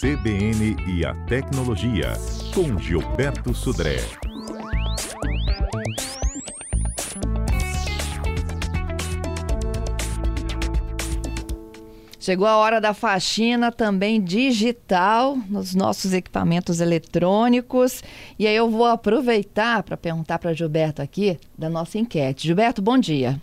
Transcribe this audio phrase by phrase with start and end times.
[0.00, 2.14] CBN e a Tecnologia,
[2.54, 3.98] com Gilberto Sudré.
[12.18, 18.02] Chegou a hora da faxina também digital nos nossos equipamentos eletrônicos.
[18.38, 22.46] E aí eu vou aproveitar para perguntar para Gilberto aqui da nossa enquete.
[22.46, 23.38] Gilberto, bom dia.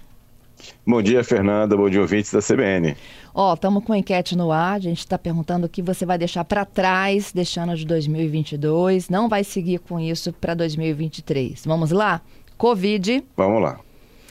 [0.85, 1.75] Bom dia, Fernanda.
[1.75, 2.95] Bom dia, ouvintes da CBN.
[3.33, 4.75] Ó, estamos com a enquete no ar.
[4.75, 9.09] A gente está perguntando o que você vai deixar para trás deste ano de 2022.
[9.09, 11.65] Não vai seguir com isso para 2023.
[11.65, 12.21] Vamos lá?
[12.57, 13.23] Covid.
[13.35, 13.79] Vamos lá.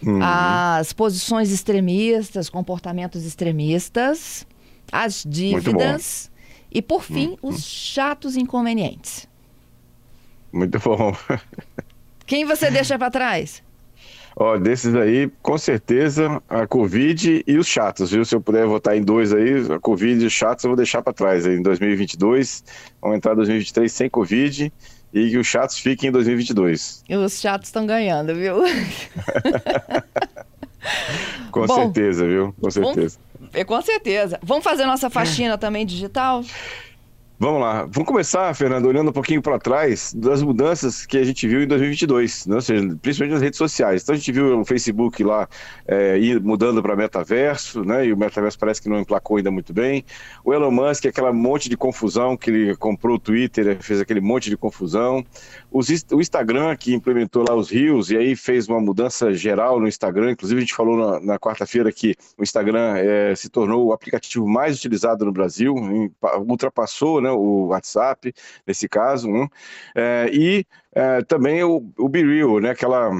[0.02, 0.20] Uhum.
[0.22, 4.46] As posições extremistas, comportamentos extremistas,
[4.92, 6.30] as dívidas
[6.70, 7.50] e, por fim, uhum.
[7.50, 9.26] os chatos inconvenientes.
[10.52, 11.16] Muito bom.
[12.26, 13.63] Quem você deixa para trás?
[14.36, 18.24] Ó, desses aí, com certeza, a Covid e os chatos, viu?
[18.24, 21.02] Se eu puder votar em dois aí, a Covid e os chatos eu vou deixar
[21.02, 22.64] para trás aí, em 2022.
[23.00, 24.72] Vamos entrar em 2023 sem Covid
[25.12, 27.04] e que os chatos fiquem em 2022.
[27.08, 28.56] E os chatos estão ganhando, viu?
[31.52, 32.52] com Bom, certeza, viu?
[32.60, 33.18] Com certeza.
[33.38, 34.40] Vamos, com certeza.
[34.42, 36.42] Vamos fazer nossa faxina também digital?
[37.44, 37.82] Vamos lá.
[37.82, 41.66] Vamos começar, Fernando, olhando um pouquinho para trás das mudanças que a gente viu em
[41.66, 42.58] 2022, né?
[42.62, 44.02] seja, principalmente nas redes sociais.
[44.02, 45.46] Então a gente viu o Facebook lá
[45.86, 48.06] é, ir mudando para metaverso, né?
[48.06, 50.06] E o metaverso parece que não emplacou ainda muito bem.
[50.42, 54.48] O Elon Musk, aquela monte de confusão que ele comprou o Twitter, fez aquele monte
[54.48, 55.22] de confusão.
[55.70, 59.86] Os, o Instagram, que implementou lá os rios e aí fez uma mudança geral no
[59.86, 60.30] Instagram.
[60.30, 64.48] Inclusive a gente falou na, na quarta-feira que o Instagram é, se tornou o aplicativo
[64.48, 65.74] mais utilizado no Brasil,
[66.48, 67.33] ultrapassou, né?
[67.34, 68.32] O WhatsApp,
[68.66, 69.48] nesse caso, um,
[69.94, 73.10] é, e é, também o, o BeReal, né, aquela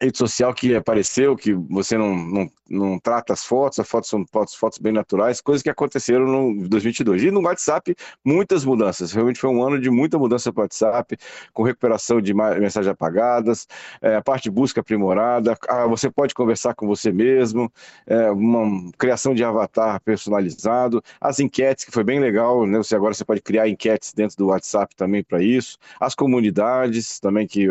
[0.00, 4.24] rede social que apareceu, que você não, não, não trata as fotos, as fotos são
[4.26, 7.24] fotos, fotos bem naturais, coisas que aconteceram no 2022.
[7.24, 9.12] E no WhatsApp, muitas mudanças.
[9.12, 11.16] Realmente foi um ano de muita mudança para o WhatsApp,
[11.52, 13.66] com recuperação de mensagens apagadas,
[14.00, 17.70] é, a parte de busca aprimorada, ah, você pode conversar com você mesmo,
[18.06, 22.78] é, uma criação de avatar personalizado, as enquetes, que foi bem legal, né?
[22.78, 27.46] Você agora você pode criar enquetes dentro do WhatsApp também para isso, as comunidades também
[27.46, 27.68] que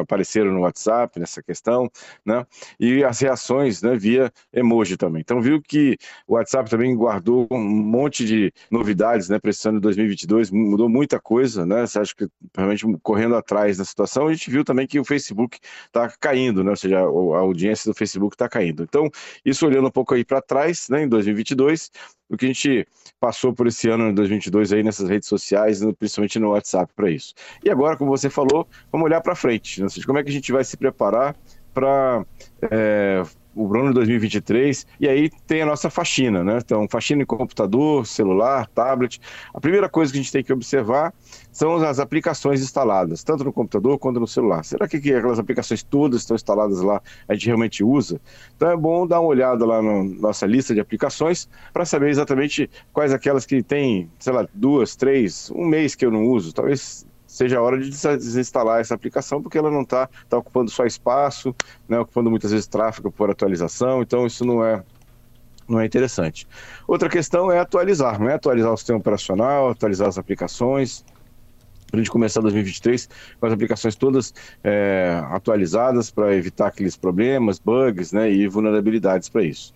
[0.00, 1.90] apareceram no WhatsApp nessa essa questão,
[2.24, 2.46] né?
[2.78, 5.20] E as reações, né, via emoji também.
[5.20, 5.96] Então viu que
[6.26, 10.88] o WhatsApp também guardou um monte de novidades, né, para esse ano de 2022, mudou
[10.88, 11.86] muita coisa, né?
[11.86, 15.58] Você acha que realmente correndo atrás da situação, a gente viu também que o Facebook
[15.86, 16.70] está caindo, né?
[16.70, 18.82] Ou seja, a audiência do Facebook está caindo.
[18.82, 19.08] Então,
[19.44, 21.90] isso olhando um pouco aí para trás, né, em 2022,
[22.30, 22.86] o que a gente
[23.18, 27.34] passou por esse ano de 2022 aí nessas redes sociais, principalmente no WhatsApp para isso.
[27.62, 29.88] E agora, como você falou, vamos olhar para frente, né?
[30.06, 31.36] como é que a gente vai se preparar
[31.74, 32.24] para
[32.70, 33.22] é,
[33.60, 36.58] o Bruno 2023, e aí tem a nossa faxina, né?
[36.64, 39.20] Então, faxina em computador, celular, tablet.
[39.52, 41.12] A primeira coisa que a gente tem que observar
[41.52, 44.64] são as aplicações instaladas, tanto no computador quanto no celular.
[44.64, 48.18] Será que aquelas aplicações todas estão instaladas lá, a gente realmente usa?
[48.56, 52.08] Então é bom dar uma olhada lá na no nossa lista de aplicações para saber
[52.08, 56.52] exatamente quais aquelas que tem, sei lá, duas, três, um mês que eu não uso.
[56.52, 60.84] Talvez seja a hora de desinstalar essa aplicação, porque ela não está tá ocupando só
[60.84, 61.54] espaço,
[61.88, 64.82] né, ocupando muitas vezes tráfego por atualização, então isso não é
[65.68, 66.48] não é interessante.
[66.88, 71.04] Outra questão é atualizar, não é atualizar o sistema operacional, atualizar as aplicações,
[71.86, 73.08] para a gente começar 2023
[73.38, 79.44] com as aplicações todas é, atualizadas para evitar aqueles problemas, bugs né, e vulnerabilidades para
[79.44, 79.72] isso.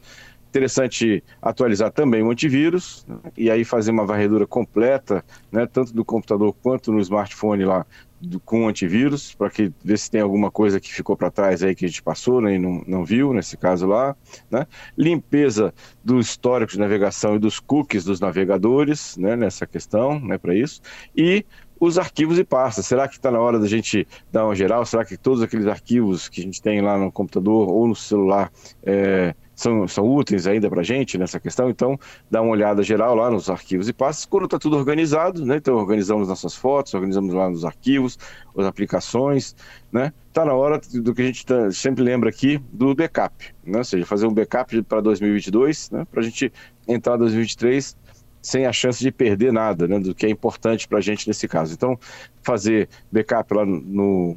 [0.55, 6.05] Interessante atualizar também o antivírus né, e aí fazer uma varredura completa, né, tanto do
[6.05, 7.85] computador quanto no smartphone lá
[8.21, 11.75] do, com antivírus, para que ver se tem alguma coisa que ficou para trás aí
[11.75, 14.15] que a gente passou né, e não, não viu, nesse caso lá.
[14.49, 14.65] Né?
[14.97, 20.55] Limpeza do histórico de navegação e dos cookies dos navegadores, né, nessa questão, né, para
[20.55, 20.81] isso.
[21.17, 21.45] E
[21.81, 22.87] os arquivos e pastas.
[22.87, 24.87] Será que está na hora da gente dar uma geral?
[24.87, 28.53] Será que todos aqueles arquivos que a gente tem lá no computador ou no celular
[28.85, 31.99] é, são, são úteis ainda para a gente nessa questão, então
[32.31, 34.27] dá uma olhada geral lá nos arquivos e pastas.
[34.27, 35.57] Quando está tudo organizado, né?
[35.57, 38.19] Então organizamos nossas fotos, organizamos lá nos arquivos,
[38.57, 39.55] as aplicações,
[39.93, 40.13] né?
[40.29, 43.79] Está na hora do que a gente tá, sempre lembra aqui do backup, né?
[43.79, 46.07] Ou seja, fazer um backup para 2022, né?
[46.11, 46.53] Para a gente
[46.89, 47.97] entrar em 2023
[48.45, 51.49] sem a chance de perder nada, né, do que é importante para a gente nesse
[51.49, 51.73] caso.
[51.73, 51.99] Então,
[52.43, 54.37] fazer backup lá no,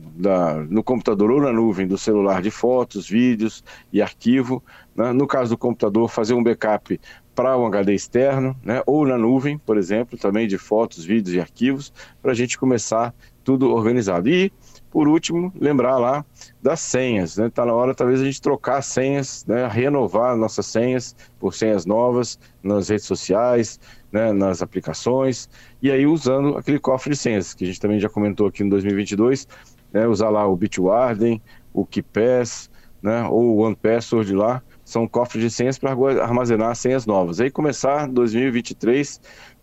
[0.69, 4.63] no computador ou na nuvem do celular de fotos, vídeos e arquivo.
[4.95, 5.11] Né?
[5.11, 6.97] No caso do computador, fazer um backup
[7.35, 8.81] para um HD externo, né?
[8.85, 13.13] ou na nuvem, por exemplo, também de fotos, vídeos e arquivos, para a gente começar
[13.47, 14.27] tudo organizado.
[14.27, 14.51] E,
[14.91, 16.25] por último, lembrar lá
[16.61, 17.49] das senhas, né?
[17.49, 19.65] Tá na hora talvez a gente trocar as senhas, né?
[19.69, 23.79] Renovar nossas senhas por senhas novas nas redes sociais,
[24.11, 24.33] né?
[24.33, 25.49] Nas aplicações
[25.81, 28.69] e aí usando aquele cofre de senhas que a gente também já comentou aqui no
[28.71, 29.47] 2022,
[29.93, 30.05] né?
[30.05, 31.41] Usar lá o Bitwarden,
[31.73, 32.69] o KeePass,
[33.01, 33.23] né?
[33.29, 35.91] Ou o OnePassword lá, são cofres de senhas para
[36.21, 37.39] armazenar senhas novas.
[37.39, 39.21] Aí começar 2023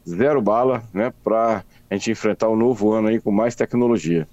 [0.08, 1.12] zero bala, né?
[1.22, 1.64] Para
[1.94, 4.28] a gente enfrentar o novo ano aí com mais tecnologia.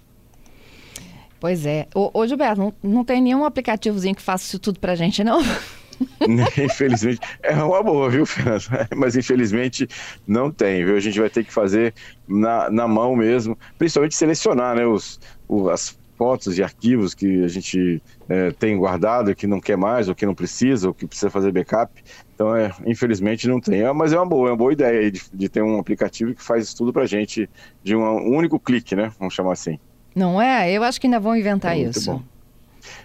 [1.39, 1.87] Pois é.
[1.95, 5.41] Ô, ô Gilberto, não, não tem nenhum aplicativozinho que faça isso tudo pra gente, não?
[6.63, 8.63] infelizmente, é uma boa, viu, Fernando?
[8.95, 9.87] Mas infelizmente
[10.27, 10.95] não tem, viu?
[10.95, 11.93] A gente vai ter que fazer
[12.27, 17.47] na, na mão mesmo, principalmente selecionar né, os, os as fotos e arquivos que a
[17.47, 21.31] gente é, tem guardado, que não quer mais, ou que não precisa, ou que precisa
[21.31, 21.91] fazer backup.
[22.35, 23.81] Então, é, infelizmente, não tem.
[23.81, 26.43] É, mas é uma boa, é uma boa ideia de, de ter um aplicativo que
[26.43, 27.49] faz isso tudo pra gente
[27.83, 29.11] de um, um único clique, né?
[29.17, 29.79] Vamos chamar assim.
[30.15, 30.71] Não é?
[30.71, 32.11] Eu acho que ainda vão inventar é isso.
[32.11, 32.21] Bom.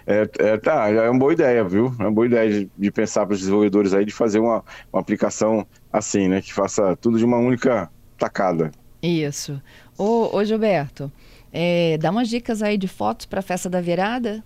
[0.05, 1.91] É, é, tá, é uma boa ideia, viu?
[1.97, 5.01] É uma boa ideia de, de pensar para os desenvolvedores aí de fazer uma, uma
[5.01, 6.39] aplicação assim, né?
[6.39, 8.69] Que faça tudo de uma única tacada.
[9.01, 9.59] Isso.
[9.97, 11.11] Ô, ô Gilberto,
[11.51, 14.43] é, dá umas dicas aí de fotos para a festa da virada?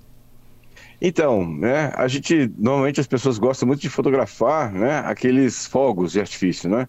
[1.01, 6.19] Então, né, a gente, normalmente as pessoas gostam muito de fotografar, né, aqueles fogos de
[6.19, 6.87] artifício, né?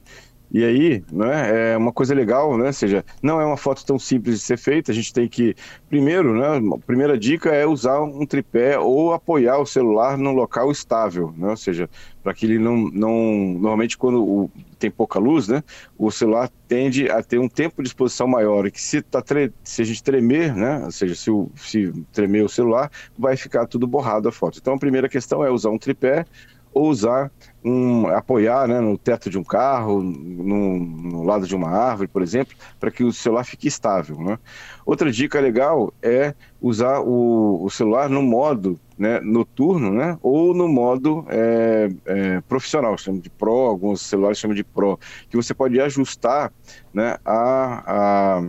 [0.55, 2.67] E aí, né, é uma coisa legal, né?
[2.67, 4.93] Ou seja, não é uma foto tão simples de ser feita.
[4.93, 5.55] A gente tem que,
[5.89, 6.75] primeiro, né?
[6.75, 11.49] A primeira dica é usar um tripé ou apoiar o celular num local estável, né?
[11.49, 11.89] Ou seja,
[12.23, 13.15] para que ele não, não,
[13.59, 15.65] normalmente quando o, tem pouca luz, né?
[15.97, 19.25] O celular tende a ter um tempo de exposição maior e que se, tá
[19.65, 20.83] se a gente tremer, né?
[20.85, 24.59] Ou seja, se, o, se tremer o celular, vai ficar tudo borrado a foto.
[24.61, 26.27] Então, a primeira questão é usar um tripé
[26.75, 27.31] ou usar
[27.65, 32.23] um, apoiar né, no teto de um carro, no, no, lado de uma árvore, por
[32.23, 34.19] exemplo, para que o celular fique estável.
[34.19, 34.39] Né?
[34.85, 40.69] Outra dica legal é usar o, o celular no modo né, noturno né, ou no
[40.69, 44.99] modo é, é, profissional, chama de Pro, alguns celulares chamam de Pro,
[45.29, 46.53] que você pode ajustar
[46.93, 48.43] né, a, a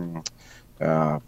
[0.80, 1.20] a,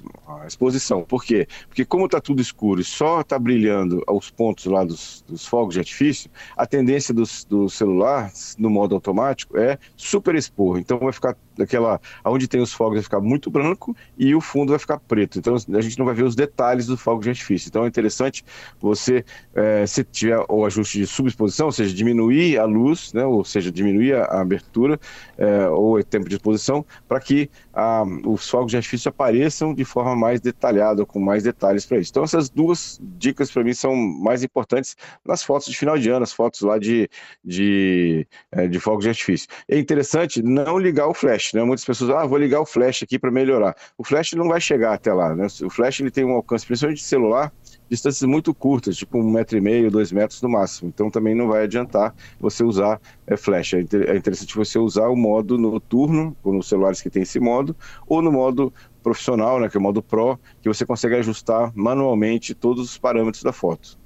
[0.46, 1.02] exposição.
[1.02, 1.46] Por quê?
[1.68, 5.74] Porque como está tudo escuro e só está brilhando aos pontos lá dos, dos, fogos
[5.74, 10.78] de artifício, a tendência dos, do celular, no modo automático, é super expor.
[10.78, 14.70] Então vai ficar daquela, onde tem os fogos vai ficar muito branco e o fundo
[14.70, 15.38] vai ficar preto.
[15.38, 17.68] Então a gente não vai ver os detalhes do fogo de artifício.
[17.68, 18.44] Então é interessante
[18.78, 23.44] você, é, se tiver o ajuste de subexposição, ou seja, diminuir a luz, né, ou
[23.44, 25.00] seja, diminuir a, abertura
[25.38, 29.35] é, ou o tempo de exposição, para que a, os fogos de artifício apareçam
[29.74, 32.10] de forma mais detalhada, com mais detalhes para isso.
[32.10, 36.22] Então essas duas dicas para mim são mais importantes nas fotos de final de ano,
[36.22, 37.08] as fotos lá de,
[37.44, 39.48] de, é, de fogos de artifício.
[39.68, 41.62] É interessante não ligar o flash né?
[41.62, 43.74] Muitas pessoas, ah, vou ligar o flash aqui para melhorar.
[43.96, 45.46] O flash não vai chegar até lá, né?
[45.62, 47.52] O flash ele tem um alcance, principalmente de celular,
[47.88, 50.88] distâncias muito curtas, tipo um metro e meio, dois metros no máximo.
[50.88, 53.74] Então também não vai adiantar você usar é, flash.
[53.74, 57.76] É, é interessante você usar o modo noturno, ou nos celulares que tem esse modo,
[58.06, 58.72] ou no modo
[59.06, 63.44] profissional, né, que é o modo Pro, que você consegue ajustar manualmente todos os parâmetros
[63.44, 63.96] da foto.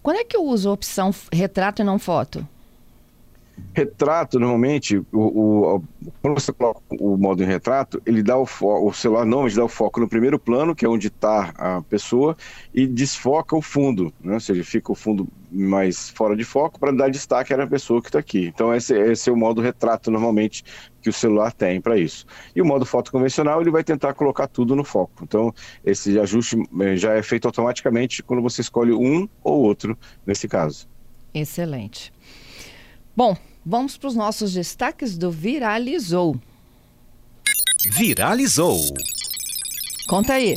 [0.00, 2.46] Quando é que eu uso a opção retrato e não foto?
[3.74, 5.82] Retrato, normalmente, o, o,
[6.20, 9.64] quando você coloca o modo em retrato, ele dá o foco, o celular normalmente dá
[9.64, 12.36] o foco no primeiro plano, que é onde está a pessoa,
[12.74, 14.34] e desfoca o fundo, né?
[14.34, 18.08] ou seja, fica o fundo mais fora de foco para dar destaque à pessoa que
[18.08, 18.46] está aqui.
[18.46, 20.64] Então, esse, esse, é o modo retrato, normalmente,
[21.00, 22.26] que o celular tem para isso.
[22.54, 25.22] E o modo foto convencional, ele vai tentar colocar tudo no foco.
[25.22, 29.96] Então, esse ajuste eh, já é feito automaticamente quando você escolhe um ou outro,
[30.26, 30.88] nesse caso.
[31.32, 32.12] Excelente.
[33.16, 36.36] Bom, vamos para os nossos destaques do Viralizou.
[37.92, 38.78] Viralizou.
[40.08, 40.56] Conta aí.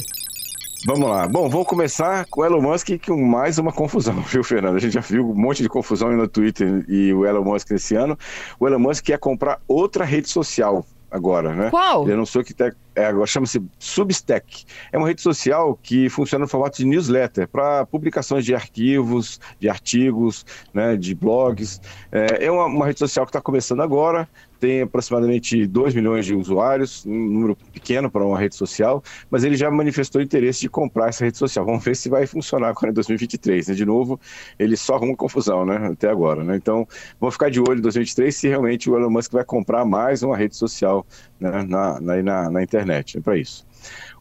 [0.86, 1.27] Vamos lá.
[1.27, 4.77] Bom, vamos começar com o Elon Musk com mais uma confusão, viu, Fernando?
[4.77, 7.96] A gente já viu um monte de confusão no Twitter e o Elon Musk nesse
[7.96, 8.17] ano.
[8.60, 11.70] O Elon Musk quer comprar outra rede social agora, né?
[11.70, 12.03] Qual?
[12.03, 14.65] Ele anunciou que tá, é, chama-se Substack.
[14.91, 19.69] É uma rede social que funciona no formato de newsletter para publicações de arquivos, de
[19.69, 21.81] artigos, né, de blogs.
[22.12, 24.27] É, é uma, uma rede social que está começando agora
[24.62, 29.57] tem aproximadamente 2 milhões de usuários, um número pequeno para uma rede social, mas ele
[29.57, 31.65] já manifestou interesse de comprar essa rede social.
[31.65, 33.69] Vamos ver se vai funcionar agora em 2023.
[33.69, 33.74] Né?
[33.74, 34.19] De novo,
[34.60, 35.89] ele só arruma confusão né?
[35.91, 36.43] até agora.
[36.43, 36.55] Né?
[36.55, 36.88] Então,
[37.19, 40.38] vamos ficar de olho em 2023 se realmente o Elon Musk vai comprar mais uma
[40.38, 41.07] rede social
[41.39, 41.63] né?
[41.63, 42.80] na, na, na, na internet.
[43.17, 43.65] É para isso.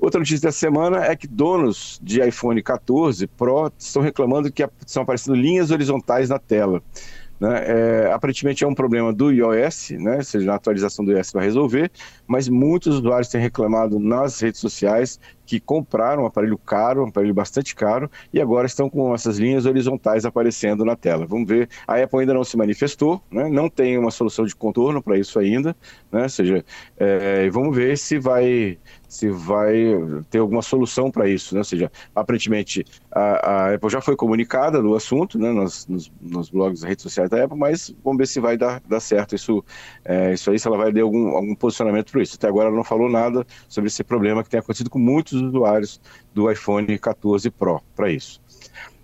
[0.01, 5.03] Outra notícia da semana é que donos de iPhone 14 Pro estão reclamando que estão
[5.03, 6.83] aparecendo linhas horizontais na tela.
[7.39, 7.65] Né?
[7.67, 10.17] É, aparentemente é um problema do iOS, né?
[10.17, 11.91] ou seja, a atualização do iOS vai resolver,
[12.27, 15.19] mas muitos usuários têm reclamado nas redes sociais
[15.51, 19.67] que compraram um aparelho caro, um aparelho bastante caro, e agora estão com essas linhas
[19.67, 21.27] horizontais aparecendo na tela.
[21.27, 21.69] Vamos ver.
[21.89, 23.49] A Apple ainda não se manifestou, né?
[23.49, 25.75] não tem uma solução de contorno para isso ainda,
[26.13, 26.23] né?
[26.23, 26.65] Ou seja,
[26.97, 28.79] é, vamos ver se vai
[29.11, 29.75] se vai
[30.31, 31.61] ter alguma solução para isso, né?
[31.61, 33.21] Ou seja, aparentemente a,
[33.71, 35.51] a, Apple já foi comunicada do assunto, né?
[35.51, 39.01] Nos, nos, nos blogs, redes sociais da Apple, mas vamos ver se vai dar, dar
[39.01, 39.65] certo isso,
[40.05, 42.37] é, isso aí, se ela vai dar algum, algum posicionamento para isso.
[42.37, 46.01] Até agora ela não falou nada sobre esse problema que tem acontecido com muitos usuários
[46.35, 48.41] do iPhone 14 Pro para isso.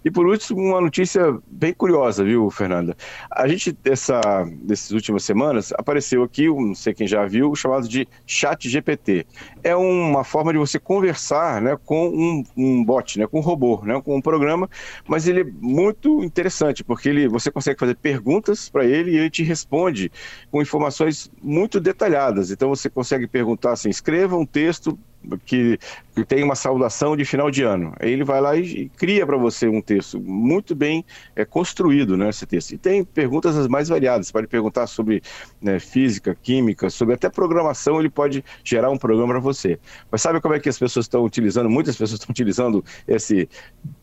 [0.06, 2.96] E por último, uma notícia bem curiosa, viu, Fernanda?
[3.28, 4.20] A gente, dessa,
[4.62, 9.26] dessas últimas semanas, apareceu aqui, não sei quem já viu, chamado de Chat GPT.
[9.64, 13.82] É uma forma de você conversar né, com um, um bot, né, com um robô,
[13.82, 14.70] né, com um programa,
[15.08, 19.28] mas ele é muito interessante, porque ele, você consegue fazer perguntas para ele e ele
[19.28, 20.12] te responde
[20.52, 22.52] com informações muito detalhadas.
[22.52, 24.96] Então você consegue perguntar assim, escreva um texto
[25.44, 25.78] que,
[26.14, 27.92] que tem uma saudação de final de ano.
[27.98, 31.04] Aí ele vai lá e, e cria para você um texto muito bem
[31.34, 32.72] é, construído, né, esse texto.
[32.72, 34.26] E tem perguntas as mais variadas.
[34.26, 35.22] Você pode perguntar sobre
[35.60, 37.98] né, física, química, sobre até programação.
[37.98, 39.78] Ele pode gerar um programa para você.
[40.10, 41.68] Mas sabe como é que as pessoas estão utilizando?
[41.68, 43.48] Muitas pessoas estão utilizando esse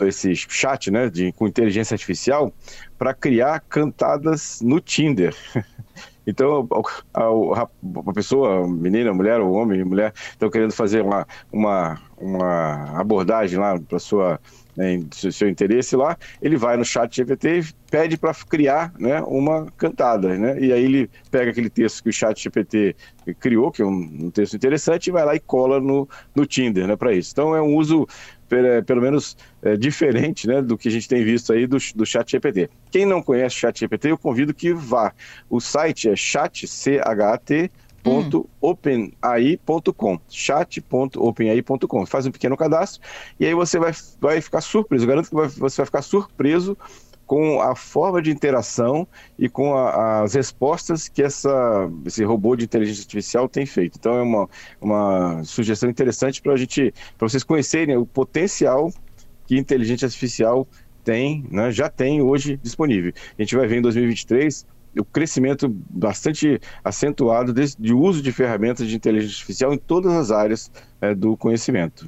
[0.01, 2.53] esse chat, né, de, com inteligência artificial
[2.97, 5.35] para criar cantadas no Tinder.
[6.25, 6.65] Então,
[7.13, 12.97] a, a, a pessoa, menina, mulher, ou homem, mulher, estão querendo fazer uma, uma, uma
[12.97, 14.39] abordagem lá para sua
[14.75, 19.67] né, seu interesse lá, ele vai no chat GPT e pede para criar né, uma
[19.77, 20.59] cantada, né?
[20.59, 22.95] E aí ele pega aquele texto que o chat GPT
[23.39, 26.87] criou, que é um, um texto interessante, e vai lá e cola no, no Tinder,
[26.87, 27.31] né, para isso.
[27.31, 28.07] Então é um uso
[28.85, 32.31] pelo menos é, diferente né, do que a gente tem visto aí do, do chat
[32.31, 32.69] GPT.
[32.91, 35.13] Quem não conhece o chat GPT, eu convido que vá.
[35.49, 37.71] O site é chat, C-H-A-T,
[40.29, 43.01] chat.openai.com faz um pequeno cadastro
[43.39, 46.77] e aí você vai, vai ficar surpreso, eu garanto que vai, você vai ficar surpreso
[47.33, 49.07] com a forma de interação
[49.39, 53.97] e com a, as respostas que essa, esse robô de inteligência artificial tem feito.
[53.97, 54.49] Então é uma,
[54.79, 58.93] uma sugestão interessante para a gente, para vocês conhecerem o potencial
[59.47, 60.67] que inteligência artificial
[61.03, 63.11] tem, né, já tem hoje disponível.
[63.35, 64.67] A gente vai ver em 2023
[64.99, 70.29] o crescimento bastante acentuado de, de uso de ferramentas de inteligência artificial em todas as
[70.29, 70.71] áreas
[71.01, 72.07] é, do conhecimento.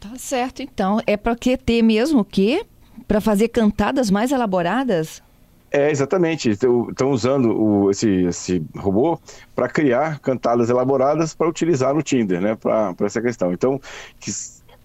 [0.00, 0.98] Tá certo, então.
[1.06, 2.64] É para que ter mesmo que
[3.10, 5.20] para fazer cantadas mais elaboradas?
[5.68, 6.50] É, exatamente.
[6.50, 9.18] Estão usando o, esse, esse robô
[9.52, 12.54] para criar cantadas elaboradas para utilizar no Tinder, né?
[12.54, 13.52] Para essa questão.
[13.52, 13.80] Então,
[14.20, 14.30] que,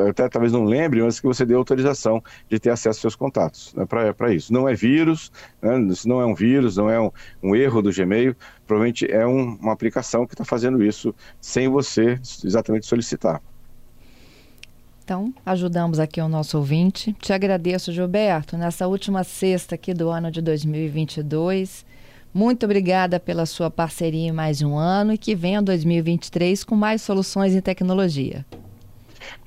[0.09, 3.73] até talvez não lembre, mas que você dê autorização de ter acesso aos seus contatos
[3.75, 4.53] né, para isso.
[4.53, 7.11] Não é vírus, né, isso não é um vírus, não é um,
[7.43, 8.35] um erro do Gmail,
[8.67, 13.41] provavelmente é um, uma aplicação que está fazendo isso sem você exatamente solicitar.
[15.05, 17.13] Então, ajudamos aqui o nosso ouvinte.
[17.21, 21.85] Te agradeço, Gilberto, nessa última sexta aqui do ano de 2022.
[22.35, 27.03] Muito obrigada pela sua parceria em mais um ano e que venha 2023 com mais
[27.03, 28.45] soluções em tecnologia.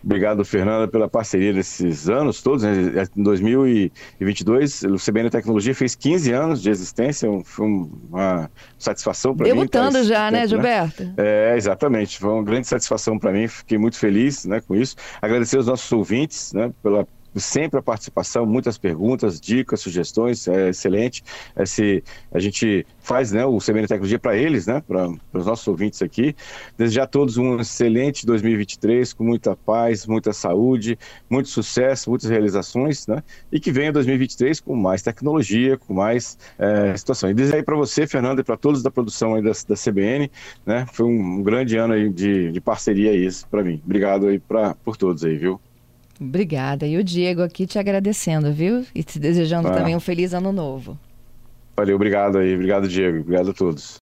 [0.03, 2.63] Obrigado, Fernanda, pela parceria desses anos todos.
[2.63, 3.05] Né?
[3.17, 9.53] Em 2022, o CBN Tecnologia fez 15 anos de existência, foi uma satisfação para mim.
[9.55, 11.03] Debutando já, né, tempo, né, Gilberto?
[11.03, 11.13] Né?
[11.17, 12.19] É, exatamente.
[12.19, 14.95] Foi uma grande satisfação para mim, fiquei muito feliz né, com isso.
[15.19, 17.07] Agradecer aos nossos ouvintes né, pela
[17.39, 21.23] sempre a participação, muitas perguntas, dicas, sugestões, é excelente.
[21.57, 26.01] Esse, a gente faz né, o CBN Tecnologia para eles, né, para os nossos ouvintes
[26.01, 26.35] aqui.
[26.77, 30.97] Desejar a todos um excelente 2023, com muita paz, muita saúde,
[31.29, 36.95] muito sucesso, muitas realizações, né, e que venha 2023 com mais tecnologia, com mais é,
[36.97, 37.29] situação.
[37.29, 40.31] E desejar para você, Fernando, e para todos da produção aí da, da CBN,
[40.65, 43.81] né, foi um, um grande ano aí de, de parceria isso para mim.
[43.85, 45.59] Obrigado aí pra, por todos aí, viu?
[46.19, 46.85] Obrigada.
[46.85, 48.85] E o Diego aqui te agradecendo, viu?
[48.93, 49.71] E te desejando ah.
[49.71, 50.97] também um feliz ano novo.
[51.77, 52.53] Valeu, obrigado aí.
[52.53, 53.19] Obrigado, Diego.
[53.19, 53.93] Obrigado a todos.